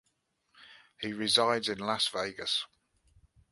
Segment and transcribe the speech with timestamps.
[0.99, 2.65] He resides in Las Vegas.